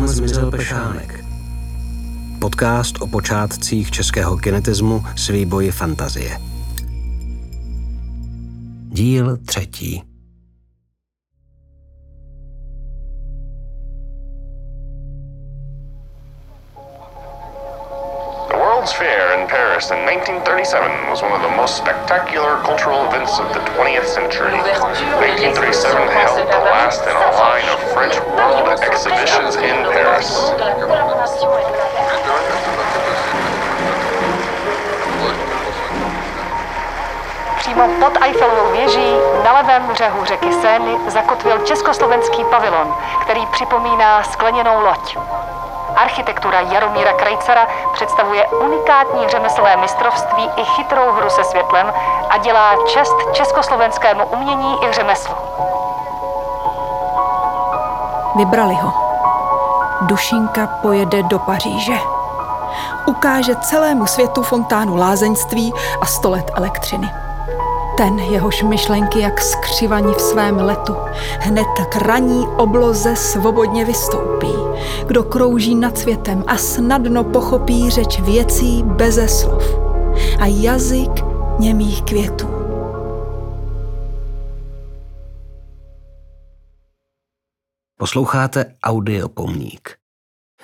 [0.00, 1.24] Kam zmizel Pešánek?
[2.38, 6.38] Podcast o počátcích českého kinetismu s výboji fantazie.
[8.88, 10.09] Díl třetí.
[19.80, 20.04] Paris in
[20.44, 24.52] 1937 was one of the most spectacular cultural events of the 20th century.
[24.52, 25.56] 1937
[26.12, 30.28] held the last in a line of French World Exhibitions in Paris.
[37.58, 44.80] Přímo pod Eiffelovou věží na levém břehu řeky Sény zakotvil československý pavilon, který připomíná skleněnou
[44.80, 45.16] loď.
[45.96, 51.92] Architektura Jaromíra Krejcera představuje unikátní řemeslové mistrovství i chytrou hru se světlem
[52.30, 55.34] a dělá čest československému umění i řemeslu.
[58.36, 58.92] Vybrali ho.
[60.00, 61.94] Dušinka pojede do Paříže.
[63.06, 67.29] Ukáže celému světu fontánu lázeňství a sto let elektřiny.
[68.00, 70.94] Ten, jehož myšlenky jak skřivani v svém letu,
[71.40, 74.52] hned k raní obloze svobodně vystoupí.
[75.06, 79.78] Kdo krouží nad světem a snadno pochopí řeč věcí beze slov
[80.38, 81.10] a jazyk
[81.58, 82.48] němých květů.
[87.98, 89.96] Posloucháte audiopomník.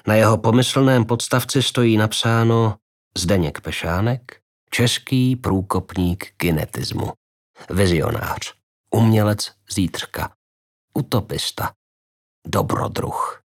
[0.07, 2.77] Na jeho pomyslném podstavci stojí napsáno
[3.19, 4.37] Zdeněk Pešánek,
[4.71, 7.13] český průkopník kinetismu,
[7.71, 8.55] vizionář,
[8.91, 10.33] umělec zítřka,
[10.95, 11.73] utopista,
[12.47, 13.43] dobrodruh.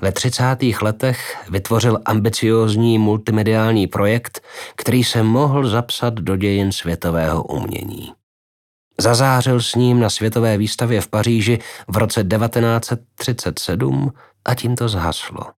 [0.00, 0.56] Ve 30.
[0.82, 4.44] letech vytvořil ambiciózní multimediální projekt,
[4.76, 8.12] který se mohl zapsat do dějin světového umění.
[9.00, 14.12] Zazářil s ním na světové výstavě v Paříži v roce 1937
[14.44, 15.52] a tím to zhaslo.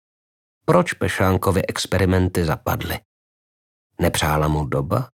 [0.64, 2.98] Proč Pešánkovi experimenty zapadly?
[4.00, 5.08] Nepřála mu doba?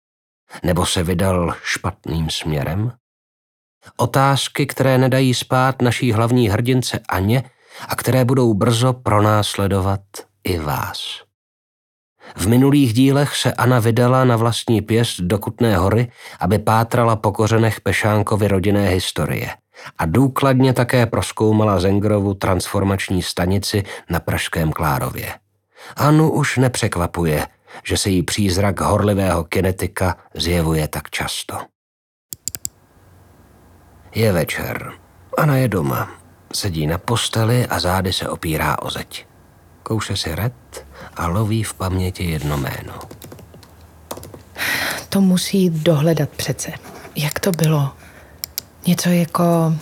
[0.62, 2.92] Nebo se vydal špatným směrem?
[3.96, 7.42] Otázky, které nedají spát naší hlavní hrdince Aně
[7.88, 10.00] a které budou brzo pronásledovat
[10.44, 11.22] i vás.
[12.36, 17.32] V minulých dílech se Anna vydala na vlastní pěst do Kutné hory, aby pátrala po
[17.32, 19.50] kořenech Pešánkovy rodinné historie
[19.98, 25.34] a důkladně také proskoumala Zengrovu transformační stanici na Pražském Klárově.
[25.96, 27.46] Anu už nepřekvapuje,
[27.84, 31.58] že se jí přízrak horlivého kinetika zjevuje tak často.
[34.14, 34.92] Je večer.
[35.38, 36.10] Ana je doma.
[36.52, 39.26] Sedí na posteli a zády se opírá o zeď.
[39.82, 40.86] Kouše si red
[41.16, 42.98] a loví v paměti jedno jméno.
[45.08, 46.72] To musí dohledat přece.
[47.16, 47.92] Jak to bylo?
[48.86, 49.74] Něco jako...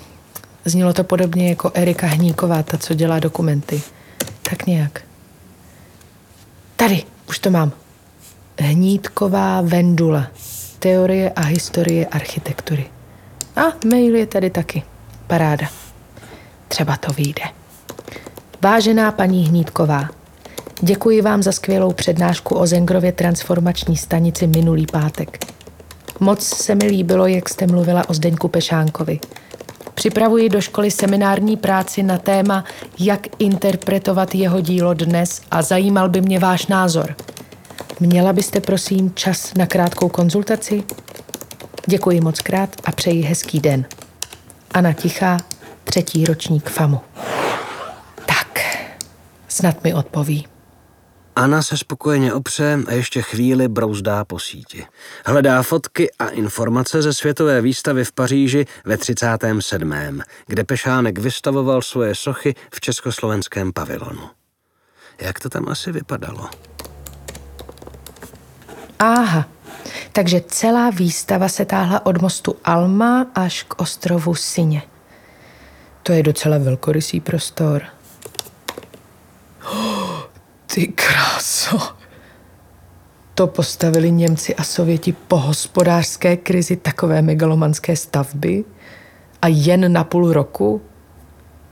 [0.65, 3.83] Znělo to podobně jako Erika Hníková, ta, co dělá dokumenty.
[4.43, 5.03] Tak nějak.
[6.77, 7.73] Tady, už to mám.
[8.61, 10.27] Hnídková Vendula.
[10.79, 12.87] Teorie a historie architektury.
[13.57, 14.83] A mail je tady taky.
[15.27, 15.67] Paráda.
[16.69, 17.43] Třeba to vyjde.
[18.63, 20.09] Vážená paní Hnídková,
[20.81, 25.39] děkuji vám za skvělou přednášku o Zengrově transformační stanici minulý pátek.
[26.21, 29.21] Moc se mi líbilo, jak jste mluvila o Zdeňku Pešánkovi.
[29.99, 32.65] Připravuji do školy seminární práci na téma,
[32.99, 37.17] jak interpretovat jeho dílo dnes a zajímal by mě váš názor.
[38.01, 40.85] Měla byste prosím čas na krátkou konzultaci?
[41.87, 43.85] Děkuji moc krát a přeji hezký den.
[44.71, 45.37] Anna Tichá,
[45.85, 47.01] třetí ročník FAMu.
[48.27, 48.61] Tak,
[49.49, 50.47] snad mi odpoví.
[51.39, 54.87] Anna se spokojeně opře a ještě chvíli brouzdá po síti.
[55.25, 62.15] Hledá fotky a informace ze světové výstavy v Paříži ve 37., kde Pešánek vystavoval svoje
[62.15, 64.31] sochy v československém pavilonu.
[65.21, 66.51] Jak to tam asi vypadalo?
[68.99, 69.49] Aha,
[70.13, 74.83] takže celá výstava se táhla od mostu Alma až k ostrovu Sině.
[76.03, 77.83] To je docela velkorysý prostor.
[79.73, 80.15] Oh,
[80.75, 81.79] ty kráso.
[83.35, 88.65] To postavili Němci a Sověti po hospodářské krizi takové megalomanské stavby
[89.43, 90.83] a jen na půl roku?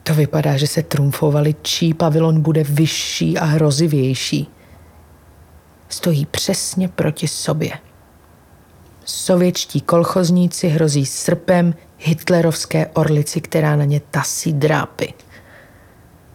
[0.02, 4.48] To vypadá, že se trumfovali, čí pavilon bude vyšší a hrozivější.
[5.88, 7.78] Stojí přesně proti sobě.
[9.04, 15.14] Sovětští kolchozníci hrozí srpem hitlerovské orlici, která na ně tasí drápy.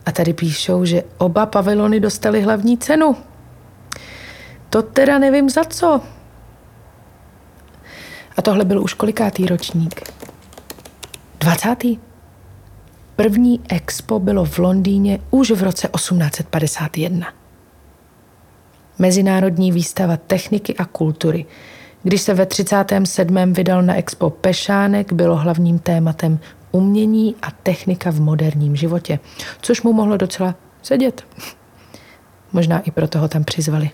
[0.05, 3.15] A tady píšou, že oba pavilony dostaly hlavní cenu.
[4.69, 6.01] To teda nevím za co.
[8.37, 10.01] A tohle byl už kolikátý ročník?
[11.39, 11.99] Dvacátý?
[13.21, 17.27] první expo bylo v Londýně už v roce 1851.
[18.99, 21.45] Mezinárodní výstava techniky a kultury.
[22.03, 23.53] Když se ve 37.
[23.53, 26.39] vydal na expo Pešánek, bylo hlavním tématem
[26.71, 29.19] umění a technika v moderním životě,
[29.61, 31.25] což mu mohlo docela sedět.
[32.53, 33.89] Možná i proto ho tam přizvali.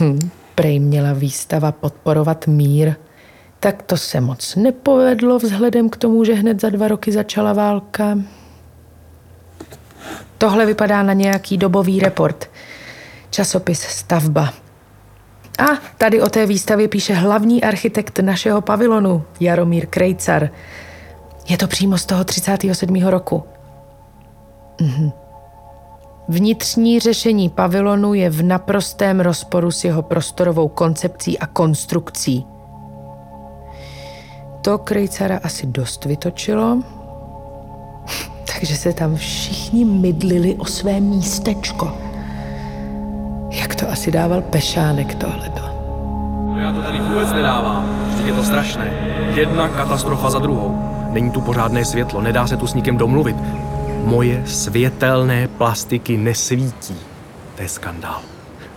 [0.54, 2.94] Prej měla výstava podporovat mír,
[3.60, 8.18] tak to se moc nepovedlo vzhledem k tomu, že hned za dva roky začala válka.
[10.38, 12.50] Tohle vypadá na nějaký dobový report.
[13.30, 14.63] Časopis Stavba.
[15.58, 15.64] A
[15.98, 20.50] tady o té výstavě píše hlavní architekt našeho pavilonu, Jaromír Krejcar.
[21.48, 23.06] Je to přímo z toho 37.
[23.06, 23.42] roku.
[24.80, 25.10] Mhm.
[26.28, 32.46] Vnitřní řešení pavilonu je v naprostém rozporu s jeho prostorovou koncepcí a konstrukcí.
[34.62, 36.82] To Krejcara asi dost vytočilo,
[38.52, 42.13] takže se tam všichni mydlili o své místečko.
[43.84, 45.60] To asi dával Pešánek tohleto.
[46.46, 48.08] No já to tady vůbec nedávám.
[48.08, 48.92] Vždyť je to strašné.
[49.34, 50.78] Jedna katastrofa za druhou.
[51.10, 53.36] Není tu pořádné světlo, nedá se tu s nikým domluvit.
[54.04, 56.96] Moje světelné plastiky nesvítí.
[57.56, 58.20] To je skandál.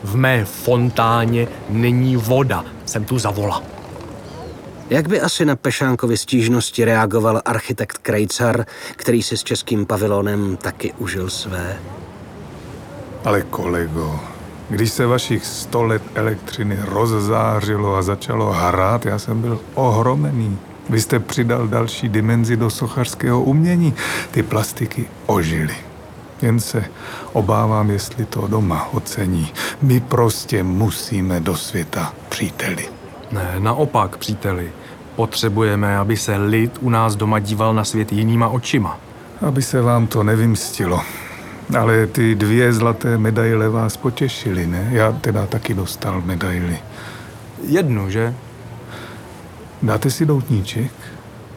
[0.04, 2.66] V mé fontáně není voda.
[2.86, 3.64] Jsem tu zavola.
[4.90, 8.66] Jak by asi na Pešánkovi stížnosti reagoval architekt Krejcar,
[8.96, 11.78] který si s českým pavilonem taky užil své?
[13.26, 14.20] Ale kolego,
[14.70, 20.58] když se vašich sto let elektřiny rozzářilo a začalo hrát, já jsem byl ohromený.
[20.90, 23.94] Vy jste přidal další dimenzi do sochařského umění.
[24.32, 25.76] Ty plastiky ožily.
[26.42, 26.86] Jen se
[27.34, 29.52] obávám, jestli to doma ocení.
[29.82, 32.90] My prostě musíme do světa, příteli.
[33.32, 34.72] Ne, naopak, příteli.
[35.16, 39.00] Potřebujeme, aby se lid u nás doma díval na svět jinýma očima.
[39.48, 41.02] Aby se vám to nevymstilo.
[41.80, 44.90] Ale ty dvě zlaté medaile vás potěšily, ne?
[44.92, 46.80] Já teda taky dostal medaily.
[47.64, 48.34] Jednu, že?
[49.84, 50.92] Dáte si doutníček?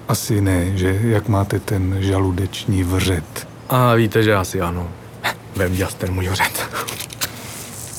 [0.08, 0.98] Asi ne, že?
[1.02, 3.48] Jak máte ten žaludeční vřet?
[3.68, 4.88] A víte, že asi ano.
[5.56, 6.68] Vem jas ten můj řet.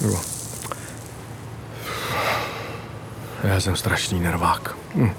[0.02, 0.20] Jo.
[3.44, 4.76] Já jsem strašný nervák.
[4.96, 5.12] Hm.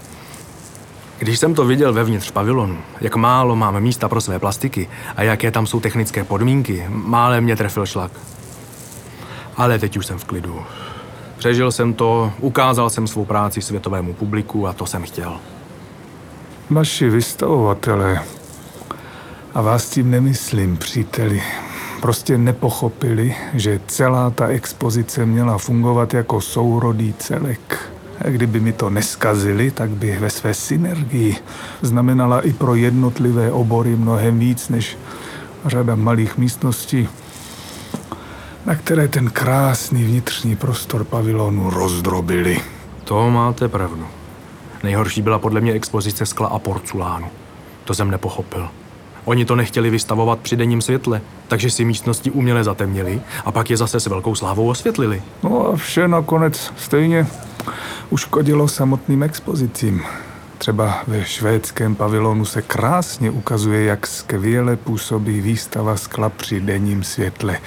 [1.18, 5.50] Když jsem to viděl vevnitř pavilonu, jak málo máme místa pro své plastiky a jaké
[5.50, 8.12] tam jsou technické podmínky, málem mě trefil šlak.
[9.56, 10.62] Ale teď už jsem v klidu.
[11.38, 15.40] Přežil jsem to, ukázal jsem svou práci světovému publiku a to jsem chtěl.
[16.70, 18.20] Naši vystavovatele,
[19.54, 21.42] a vás tím nemyslím, příteli,
[22.00, 27.92] prostě nepochopili, že celá ta expozice měla fungovat jako sourodý celek.
[28.28, 31.36] Kdyby mi to neskazili, tak by ve své synergii
[31.82, 34.98] znamenala i pro jednotlivé obory mnohem víc než
[35.66, 37.08] řada malých místností,
[38.66, 42.60] na které ten krásný vnitřní prostor pavilonu rozdrobili.
[43.04, 44.06] To máte pravdu.
[44.82, 47.28] Nejhorší byla podle mě expozice skla a porculánu.
[47.84, 48.68] To jsem nepochopil.
[49.24, 53.76] Oni to nechtěli vystavovat při denním světle, takže si místnosti uměle zatemnili a pak je
[53.76, 55.22] zase s velkou slávou osvětlili.
[55.42, 57.26] No a vše nakonec stejně
[58.10, 60.02] uškodilo samotným expozicím.
[60.58, 67.58] Třeba ve švédském pavilonu se krásně ukazuje, jak skvěle působí výstava skla při denním světle.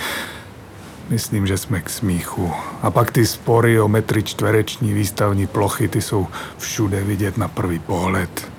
[1.10, 2.52] Myslím, že jsme k smíchu.
[2.82, 7.80] A pak ty spory o metry čtvereční výstavní plochy, ty jsou všude vidět na první
[7.80, 8.55] pohled.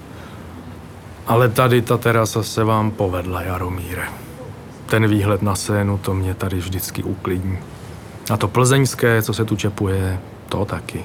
[1.26, 4.08] Ale tady ta terasa se vám povedla, Jaromíre.
[4.86, 7.58] Ten výhled na scénu, to mě tady vždycky uklidní.
[8.30, 11.04] A to plzeňské, co se tu čepuje, to taky.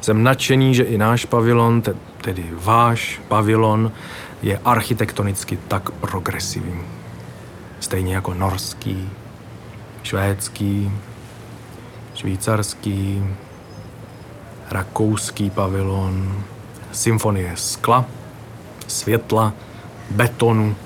[0.00, 3.92] Jsem nadšený, že i náš pavilon, te- tedy váš pavilon,
[4.42, 6.80] je architektonicky tak progresivní.
[7.80, 9.08] Stejně jako norský,
[10.02, 10.92] švédský,
[12.14, 13.24] švýcarský,
[14.70, 16.44] rakouský pavilon,
[16.92, 18.04] symfonie skla,
[18.90, 19.52] světla,
[20.10, 20.76] betonu.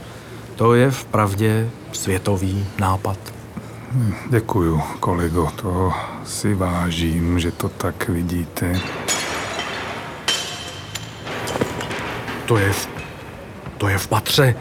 [0.57, 3.19] To je vpravdě světový nápad.
[4.31, 5.93] Děkuju, kolego, to
[6.25, 8.81] si vážím, že to tak vidíte.
[12.47, 12.89] To je v,
[13.79, 14.55] to je v patře.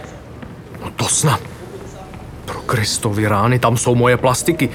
[0.82, 1.40] No to snad.
[2.46, 4.70] Pro Kristovy rány, tam jsou moje plastiky.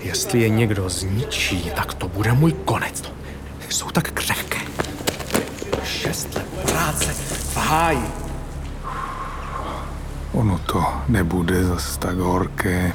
[0.00, 3.02] Jestli je někdo zničí, tak to bude můj konec.
[3.68, 4.58] Jsou tak křehké.
[5.84, 7.27] Šest let práce
[7.58, 8.10] háji.
[10.32, 12.92] Ono to nebude zas tak horké.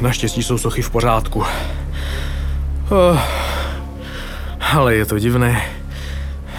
[0.00, 1.44] Naštěstí jsou sochy v pořádku.
[2.90, 3.18] Oh,
[4.72, 5.62] ale je to divné.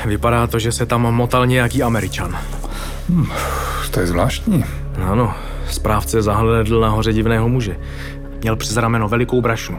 [0.06, 2.38] Vypadá to, že se tam motal nějaký američan.
[3.10, 3.32] Hmm,
[3.92, 4.66] to je zvláštní.
[5.12, 5.34] Ano,
[5.70, 7.78] správce zahledl nahoře divného muže.
[8.42, 9.78] Měl přes rameno velikou brašnu.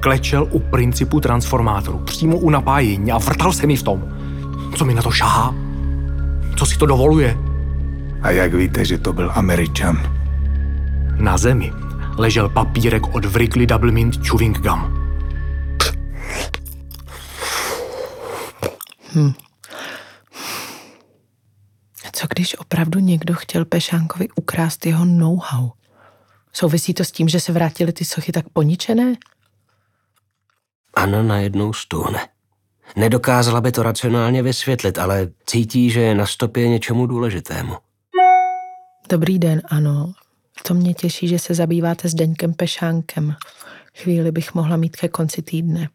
[0.00, 4.04] Klečel u principu transformátoru, přímo u napájení a vrtal se mi v tom.
[4.76, 5.54] Co mi na to šahá?
[6.56, 7.38] Co si to dovoluje?
[8.22, 10.02] A jak víte, že to byl Američan?
[11.16, 11.72] Na zemi
[12.18, 14.98] ležel papírek od Wrigley Double Mint Chewing Gum.
[19.14, 19.47] Hm.
[22.18, 25.70] Co když opravdu někdo chtěl Pešánkovi ukrást jeho know-how?
[26.52, 29.14] Souvisí to s tím, že se vrátily ty sochy tak poničené?
[30.94, 32.28] Anna najednou stůne.
[32.96, 37.76] Nedokázala by to racionálně vysvětlit, ale cítí, že je na stopě něčemu důležitému.
[39.08, 40.12] Dobrý den, ano.
[40.66, 43.34] To mě těší, že se zabýváte s Deňkem Pešánkem.
[43.96, 45.88] Chvíli bych mohla mít ke konci týdne.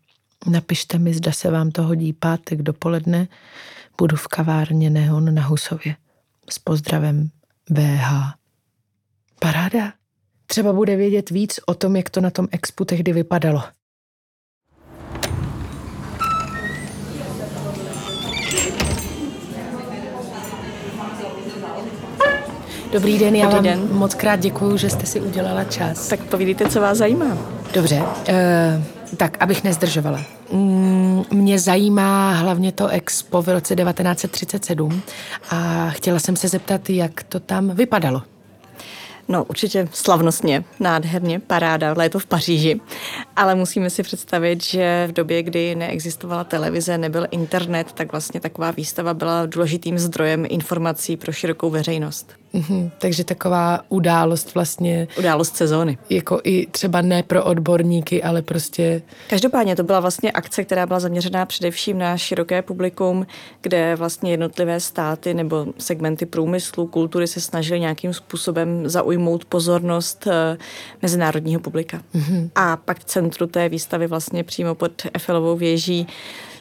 [0.48, 3.28] Napište mi, zda se vám to hodí pátek dopoledne.
[3.98, 5.96] Budu v kavárně Neon na Husově.
[6.50, 7.30] S pozdravem
[7.70, 8.34] VH.
[9.40, 9.94] Paráda.
[10.46, 13.64] Třeba bude vědět víc o tom, jak to na tom expu tehdy vypadalo.
[22.94, 23.98] Dobrý den, já Dobrý vám den.
[23.98, 26.08] moc krát děkuju, že jste si udělala čas.
[26.08, 27.38] Tak povídejte, co vás zajímá.
[27.74, 30.22] Dobře, uh, tak abych nezdržovala.
[30.52, 35.02] Mm, mě zajímá hlavně to expo v roce 1937
[35.50, 38.22] a chtěla jsem se zeptat, jak to tam vypadalo.
[39.28, 42.82] No, určitě slavnostně, nádherně, paráda, ale je to v Paříži.
[43.36, 48.72] Ale musíme si představit, že v době, kdy neexistovala televize, nebyl internet, tak vlastně taková
[48.72, 52.43] výstava byla důležitým zdrojem informací pro širokou veřejnost.
[52.54, 55.98] Mhm, takže taková událost vlastně, Událost sezóny.
[56.10, 61.00] jako i třeba ne pro odborníky, ale prostě Každopádně to byla vlastně akce, která byla
[61.00, 63.28] zaměřená především na široké publikum,
[63.62, 70.58] kde vlastně jednotlivé státy nebo segmenty průmyslu, kultury se snažili nějakým způsobem zaujmout pozornost eh,
[71.02, 72.02] mezinárodního publika.
[72.16, 72.50] Mm-hmm.
[72.56, 76.08] A pak v centru té výstavy vlastně přímo pod Eiffelovou věží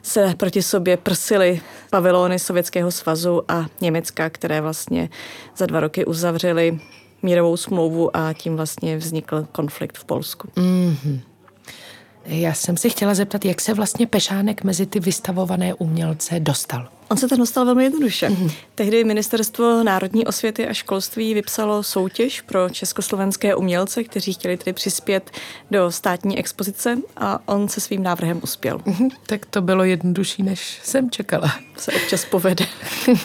[0.02, 5.08] se proti sobě prsily pavilony Sovětského svazu a Německa, které vlastně
[5.56, 6.80] za dva roky uzavřely
[7.22, 10.48] mírovou smlouvu a tím vlastně vznikl konflikt v Polsku.
[12.24, 16.88] Já jsem se chtěla zeptat, jak se vlastně Pešánek mezi ty vystavované umělce dostal.
[17.08, 18.28] On se tam dostal velmi jednoduše.
[18.28, 18.52] Mm-hmm.
[18.74, 25.30] Tehdy Ministerstvo národní osvěty a školství vypsalo soutěž pro československé umělce, kteří chtěli tedy přispět
[25.70, 28.80] do státní expozice a on se svým návrhem uspěl.
[28.86, 31.52] Mhm, tak to bylo jednodušší, než jsem čekala.
[31.76, 32.66] Se občas povede.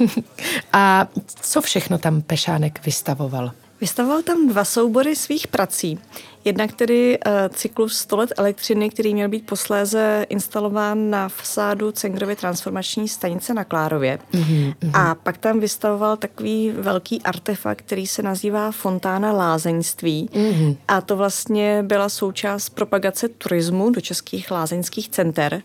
[0.74, 1.08] A
[1.42, 3.52] co všechno tam Pešánek vystavoval?
[3.82, 6.00] Vystavoval tam dva soubory svých prací.
[6.46, 12.36] Jednak tedy uh, cyklus 100 let elektřiny, který měl být posléze instalován na fasádu Cengrovy
[12.36, 14.20] transformační stanice na Klárově.
[14.32, 14.76] Mm-hmm.
[14.94, 20.30] A pak tam vystavoval takový velký artefakt, který se nazývá Fontána lázeňství.
[20.34, 20.78] Mm-hmm.
[20.88, 25.62] A to vlastně byla součást propagace turismu do českých lázeňských center.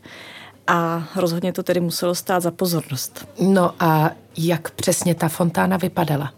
[0.66, 3.28] A rozhodně to tedy muselo stát za pozornost.
[3.40, 6.32] No a jak přesně ta fontána vypadala?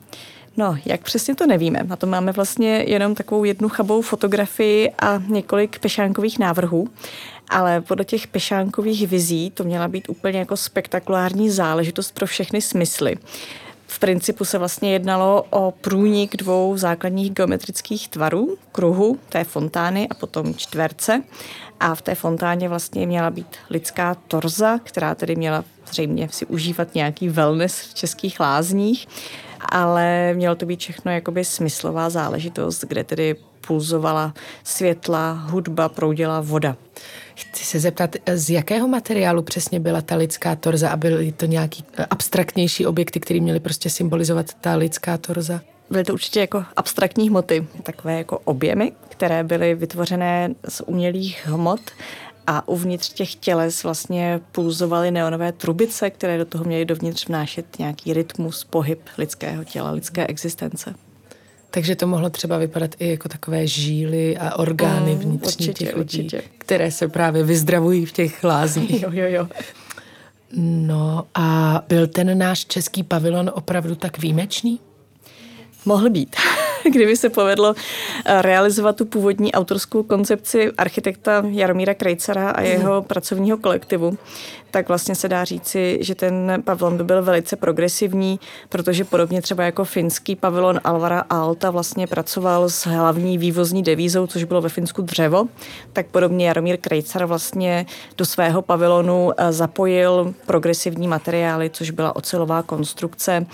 [0.56, 1.80] No, jak přesně to nevíme.
[1.86, 6.88] Na to máme vlastně jenom takovou jednu chabou fotografii a několik pešánkových návrhů.
[7.48, 13.16] Ale podle těch pešánkových vizí to měla být úplně jako spektakulární záležitost pro všechny smysly.
[13.86, 20.14] V principu se vlastně jednalo o průnik dvou základních geometrických tvarů, kruhu, té fontány a
[20.14, 21.22] potom čtverce.
[21.80, 26.94] A v té fontáně vlastně měla být lidská torza, která tedy měla zřejmě si užívat
[26.94, 29.08] nějaký wellness v českých lázních,
[29.68, 36.76] ale mělo to být všechno jakoby smyslová záležitost, kde tedy pulzovala světla, hudba, proudila voda.
[37.34, 41.84] Chci se zeptat, z jakého materiálu přesně byla ta lidská torza a byly to nějaký
[42.10, 45.60] abstraktnější objekty, které měly prostě symbolizovat ta lidská torza?
[45.90, 51.80] Byly to určitě jako abstraktní hmoty, takové jako objemy, které byly vytvořené z umělých hmot
[52.46, 58.12] a uvnitř těch těles vlastně pulzovaly neonové trubice, které do toho měly dovnitř vnášet nějaký
[58.12, 60.94] rytmus, pohyb lidského těla, lidské existence.
[61.70, 65.96] Takže to mohlo třeba vypadat i jako takové žíly a orgány Mm, vnitřní určitě, těch
[65.96, 66.42] lidí, určitě.
[66.58, 69.02] které se právě vyzdravují v těch lázních.
[69.02, 69.48] Jo, jo, jo.
[70.56, 74.80] No a byl ten náš český pavilon opravdu tak výjimečný?
[75.84, 76.36] Mohl být.
[76.92, 77.74] kdyby se povedlo
[78.24, 83.04] eh, realizovat tu původní autorskou koncepci architekta Jaromíra Krejcara a jeho mm.
[83.04, 84.18] pracovního kolektivu,
[84.70, 89.64] tak vlastně se dá říci, že ten pavilon by byl velice progresivní, protože podobně třeba
[89.64, 95.02] jako finský pavilon Alvara Alta vlastně pracoval s hlavní vývozní devízou, což bylo ve Finsku
[95.02, 95.48] dřevo,
[95.92, 97.86] tak podobně Jaromír Krejcar vlastně
[98.16, 103.46] do svého pavilonu eh, zapojil progresivní materiály, což byla ocelová konstrukce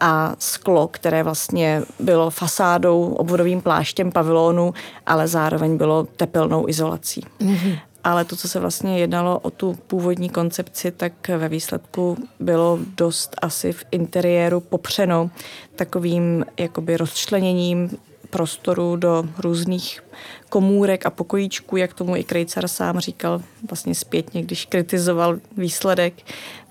[0.00, 4.74] a sklo, které vlastně bylo fasádou, obvodovým pláštěm pavilonu,
[5.06, 7.20] ale zároveň bylo tepelnou izolací.
[7.40, 7.78] Mm-hmm.
[8.04, 13.36] Ale to, co se vlastně jednalo o tu původní koncepci, tak ve výsledku bylo dost
[13.42, 15.30] asi v interiéru popřeno
[15.76, 17.90] takovým jakoby rozčleněním
[18.30, 20.04] prostoru do různých
[20.48, 26.14] komůrek a pokojíčků, jak tomu i Krejcar sám říkal vlastně zpětně, když kritizoval výsledek,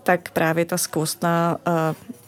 [0.03, 1.73] tak právě ta skvostná uh,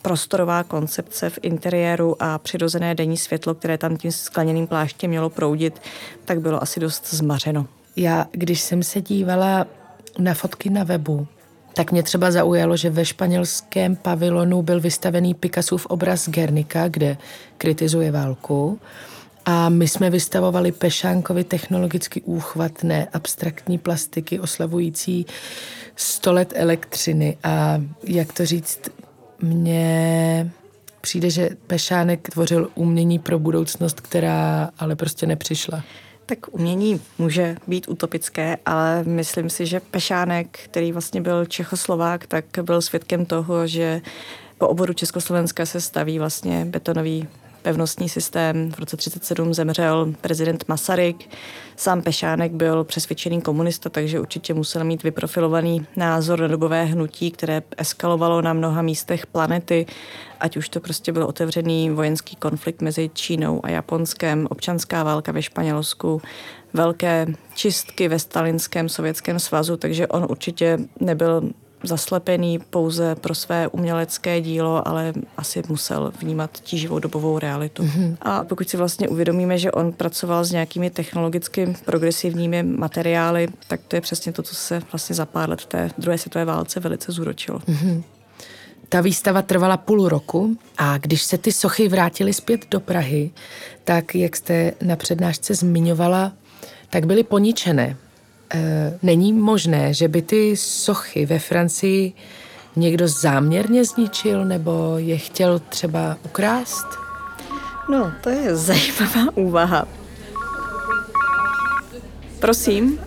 [0.02, 5.82] prostorová koncepce v interiéru a přirozené denní světlo, které tam tím skleněným pláštěm mělo proudit,
[6.26, 7.68] tak bylo asi dost zmařeno.
[7.96, 9.68] Já, když jsem se dívala
[10.20, 11.28] na fotky na webu,
[11.74, 17.18] tak mě třeba zaujalo, že ve španělském pavilonu byl vystavený Picassův obraz Gernika, kde
[17.58, 18.80] kritizuje válku.
[19.46, 25.26] A my jsme vystavovali Pešánkovi technologicky úchvatné abstraktní plastiky oslavující
[25.96, 27.38] 100 let elektřiny.
[27.44, 28.80] A jak to říct,
[29.42, 30.52] mně
[31.02, 35.84] přijde, že Pešánek tvořil umění pro budoucnost, která ale prostě nepřišla.
[36.26, 42.46] Tak umění může být utopické, ale myslím si, že Pešánek, který vlastně byl Čechoslovák, tak
[42.62, 44.02] byl svědkem toho, že
[44.58, 47.28] po oboru Československa se staví vlastně betonový
[47.66, 48.72] pevnostní systém.
[48.72, 51.30] V roce 1937 zemřel prezident Masaryk.
[51.76, 57.64] Sám Pešánek byl přesvědčený komunista, takže určitě musel mít vyprofilovaný názor na dobové hnutí, které
[57.78, 59.86] eskalovalo na mnoha místech planety,
[60.40, 65.42] ať už to prostě byl otevřený vojenský konflikt mezi Čínou a Japonskem, občanská válka ve
[65.42, 66.22] Španělsku,
[66.74, 71.50] velké čistky ve stalinském sovětském svazu, takže on určitě nebyl
[71.84, 77.84] zaslepený pouze pro své umělecké dílo, ale asi musel vnímat tíživou dobovou realitu.
[77.84, 78.18] Mm-hmm.
[78.22, 83.96] A pokud si vlastně uvědomíme, že on pracoval s nějakými technologicky progresivními materiály, tak to
[83.96, 87.12] je přesně to, co se vlastně za pár let v té druhé světové válce velice
[87.12, 87.60] zúročilo.
[87.60, 88.04] Mm-hmm.
[88.90, 93.32] Ta výstava trvala půl roku a když se ty sochy vrátily zpět do Prahy,
[93.84, 96.32] tak jak jste na přednášce zmiňovala,
[96.90, 97.98] tak byly poničené.
[98.54, 102.14] Eh, není možné, že by ty sochy ve Francii
[102.76, 106.88] někdo záměrně zničil nebo je chtěl třeba ukrást?
[107.90, 109.88] No, to je zajímavá úvaha.
[112.40, 113.00] Prosím.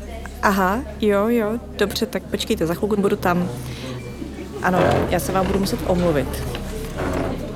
[0.42, 3.50] Aha, jo, jo, dobře, tak počkejte, za chvilku budu tam.
[4.62, 4.78] Ano,
[5.10, 6.28] já se vám budu muset omluvit.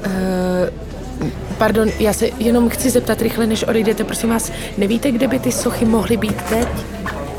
[0.06, 0.12] Uh,
[1.58, 5.52] pardon, já se jenom chci zeptat rychle, než odejdete, prosím vás, nevíte, kde by ty
[5.52, 6.68] sochy mohly být teď?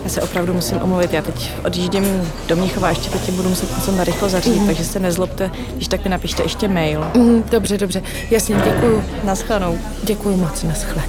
[0.04, 3.92] Já se opravdu musím omluvit, já teď odjíždím do Mnichova, ještě teď budu muset něco
[3.92, 4.68] na rychlo zařídit, mm.
[4.68, 7.06] takže se nezlobte, když tak mi napište ještě mail.
[7.14, 9.04] Mm, dobře, dobře, jasně, děkuju.
[9.24, 9.78] Naschledanou.
[10.04, 11.04] Děkuju moc, naschle.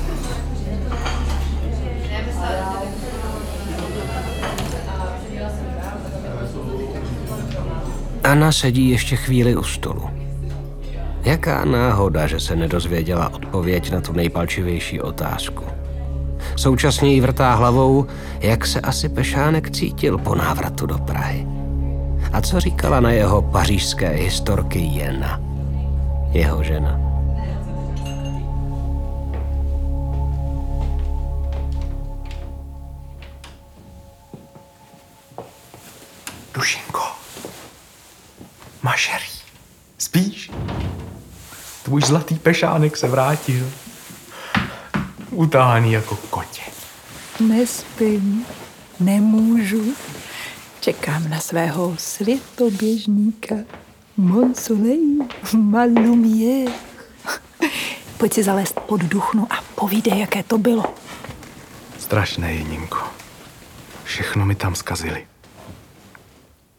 [8.25, 10.11] Anna sedí ještě chvíli u stolu.
[11.23, 15.74] Jaká náhoda, že se nedozvěděla odpověď na tu nejpalčivější otázku.
[16.57, 18.07] Současně jí vrtá hlavou,
[18.41, 21.47] jak se asi Pešánek cítil po návratu do Prahy.
[22.33, 25.41] A co říkala na jeho pařížské historky Jena,
[26.31, 27.01] jeho žena.
[36.55, 37.03] Dušinko,
[38.83, 39.25] mašerí,
[39.99, 40.51] spíš?
[41.83, 43.65] Tvůj zlatý pešánek se vrátil
[45.35, 46.19] utáhaný jako.
[47.49, 48.47] Nespím,
[49.01, 49.95] nemůžu.
[50.81, 53.55] Čekám na svého světoběžníka.
[54.17, 56.73] Mon soleil, ma lumière.
[58.19, 60.95] Pojď si zalézt pod duchnu a povídej, jaké to bylo.
[61.99, 62.99] Strašné, Jeninko.
[64.05, 65.27] Všechno mi tam zkazili.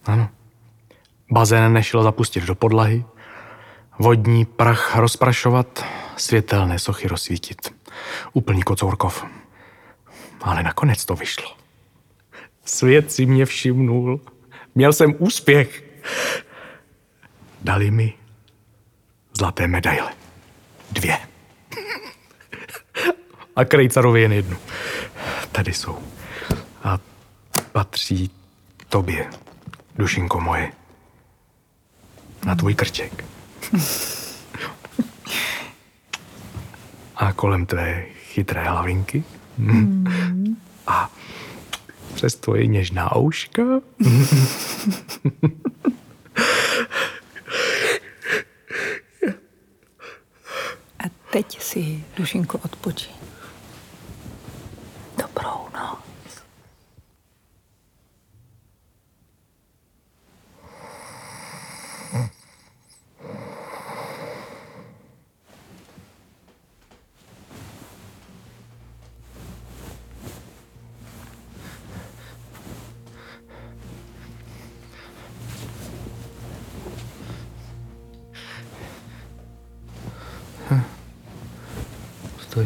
[0.06, 0.30] Ano.
[1.32, 3.06] Bazén nešel zapustit do podlahy,
[4.00, 5.86] vodní prach rozprašovat,
[6.18, 7.74] světelné sochy rozsvítit
[8.34, 9.26] úplný kocourkov.
[10.46, 11.58] Ale nakonec to vyšlo.
[12.66, 14.22] Svět si mě všimnul.
[14.76, 15.84] Měl jsem úspěch.
[17.62, 18.14] Dali mi
[19.38, 20.14] zlaté medaile.
[20.92, 21.18] Dvě.
[23.56, 24.58] A Krejcarovi jen jednu.
[25.52, 26.00] Tady jsou.
[26.84, 26.98] A
[27.72, 28.32] patří
[28.90, 29.30] tobě,
[29.96, 30.72] dušinko moje.
[32.46, 33.26] Na tvůj krček.
[37.16, 39.24] A kolem tvé chytré hlavinky.
[39.58, 40.58] Mm.
[40.88, 41.12] A
[42.16, 43.64] přes tvoje něžná ouška.
[51.00, 53.25] A teď si, Dušinko, odpočí.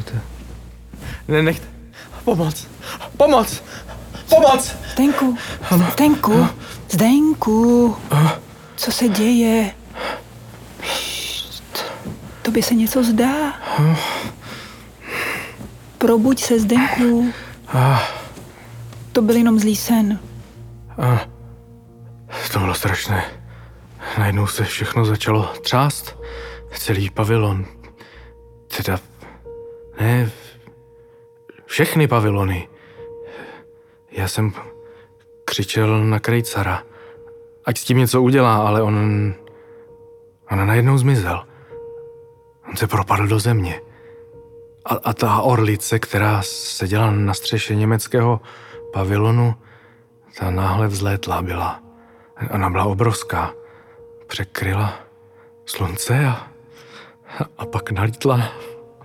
[0.02, 0.22] Stojte.
[1.28, 1.68] Ne, nechte.
[2.24, 2.68] Pomoc.
[3.18, 3.64] Pomoc.
[4.30, 4.76] Pomoc.
[4.94, 5.38] Zdenku,
[5.94, 6.48] Zdenku,
[6.90, 7.98] Zdenku,
[8.76, 9.72] co se děje?
[10.82, 11.86] Pšt,
[12.42, 13.54] tobě se něco zdá?
[15.98, 17.34] Probuď se, Zdenku.
[19.12, 20.20] To byl jenom zlý sen.
[22.54, 23.26] To bylo strašné.
[24.18, 26.18] Najednou se všechno začalo třást.
[26.78, 27.66] Celý pavilon.
[28.78, 29.00] Teda,
[31.80, 32.68] všechny pavilony.
[34.12, 34.54] Já jsem
[35.46, 36.84] křičel na krejcara,
[37.66, 39.34] ať s tím něco udělá, ale on,
[40.52, 41.46] on najednou zmizel.
[42.70, 43.82] On se propadl do země.
[44.86, 48.42] A, a ta orlice, která seděla na střeše německého
[48.94, 49.56] pavilonu,
[50.40, 51.80] ta náhle vzlétla byla.
[52.52, 53.54] Ona byla obrovská.
[54.28, 54.94] Překryla
[55.66, 56.48] slunce a,
[57.58, 58.52] a pak nalítla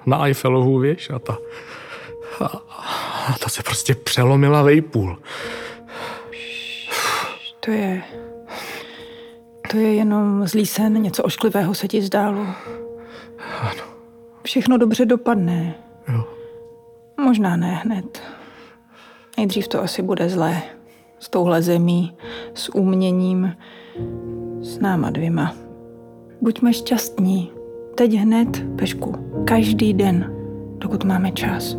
[0.06, 1.38] na Eiffelovu věž a ta,
[2.40, 2.46] a,
[3.28, 5.18] a ta se prostě přelomila vejpůl.
[7.60, 8.02] To je...
[9.70, 12.46] To je jenom zlý sen, něco ošklivého se ti zdálo.
[13.60, 13.82] Ano,
[14.44, 15.74] Všechno dobře dopadne.
[16.08, 16.24] jo.
[17.20, 18.22] Možná ne hned.
[19.36, 20.62] Nejdřív to asi bude zlé.
[21.18, 22.16] S touhle zemí,
[22.54, 23.56] s uměním,
[24.62, 25.54] s náma dvěma.
[26.40, 27.52] Buďme šťastní.
[27.94, 29.14] Teď hned, Pešku.
[29.44, 30.34] Každý den,
[30.78, 31.76] dokud máme čas.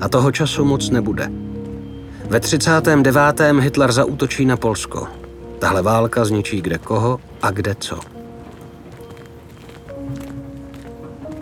[0.00, 1.30] A toho času moc nebude.
[2.28, 3.40] Ve 39.
[3.60, 5.06] Hitler zaútočí na Polsko.
[5.58, 8.00] Tahle válka zničí kde koho a kde co.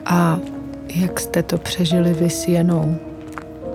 [0.06, 0.38] A
[0.94, 2.96] jak jste to přežili vy s Jenou?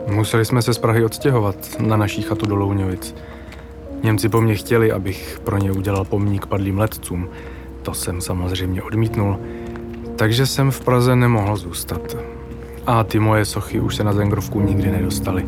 [0.07, 3.15] Museli jsme se z Prahy odstěhovat na naší chatu do Louňovic.
[4.03, 7.29] Němci po mně chtěli, abych pro ně udělal pomník padlým letcům.
[7.81, 9.39] To jsem samozřejmě odmítnul,
[10.15, 12.17] takže jsem v Praze nemohl zůstat.
[12.87, 15.45] A ty moje sochy už se na Zengrovku nikdy nedostaly.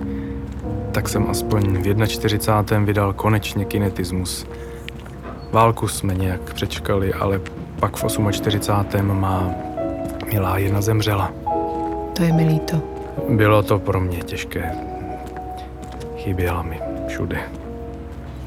[0.92, 2.80] Tak jsem aspoň v 41.
[2.80, 4.48] vydal konečně kinetismus.
[5.52, 7.42] Válku jsme nějak přečkali, ale
[7.80, 9.20] pak v 48.
[9.20, 9.50] má
[10.34, 11.32] milá jedna zemřela.
[12.16, 12.82] To je mi líto.
[13.30, 14.72] Bylo to pro mě těžké.
[16.18, 17.40] Chyběla mi všude.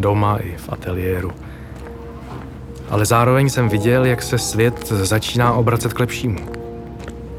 [0.00, 1.32] Doma i v ateliéru.
[2.90, 6.55] Ale zároveň jsem viděl, jak se svět začíná obracet k lepšímu.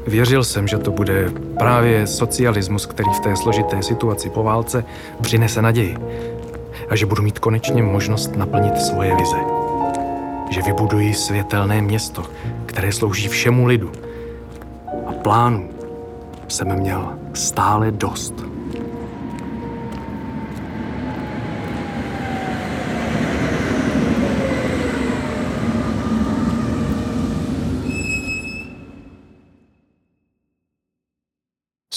[0.08, 4.84] Věřil jsem, že to bude právě socialismus, který v té složité situaci po válce
[5.22, 5.96] přinese naději.
[6.88, 9.36] A že budu mít konečně možnost naplnit svoje vize.
[10.50, 12.24] Že vybuduji světelné město,
[12.66, 13.92] které slouží všemu lidu.
[15.06, 15.68] A plánů
[16.48, 18.47] jsem měl stále dost.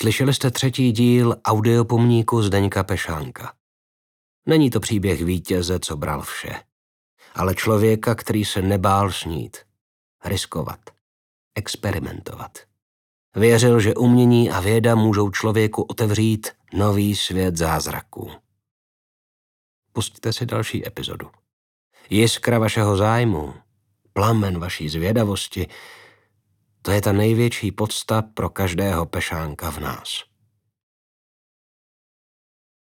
[0.02, 3.54] Slyšeli jste třetí díl audiopomníku Zdeňka Pešánka.
[4.46, 6.64] Není to příběh vítěze, co bral vše,
[7.36, 9.58] ale člověka, který se nebál snít,
[10.26, 10.80] riskovat,
[11.56, 12.58] experimentovat.
[13.36, 18.32] Věřil, že umění a věda můžou člověku otevřít nový svět zázraků.
[19.94, 21.30] Pustíte si další epizodu.
[22.10, 23.54] Jiskra vašeho zájmu,
[24.14, 25.68] plamen vaší zvědavosti,
[26.82, 30.31] to je ta největší podsta pro každého pešánka v nás.